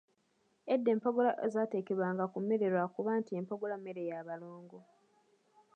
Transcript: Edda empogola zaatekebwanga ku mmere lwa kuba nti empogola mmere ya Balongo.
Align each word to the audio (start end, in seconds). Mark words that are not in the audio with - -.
Edda 0.73 0.89
empogola 0.95 1.31
zaatekebwanga 1.55 2.25
ku 2.31 2.37
mmere 2.43 2.65
lwa 2.73 2.85
kuba 2.93 3.11
nti 3.21 3.31
empogola 3.39 3.75
mmere 3.77 4.01
ya 4.09 4.19
Balongo. 4.27 4.79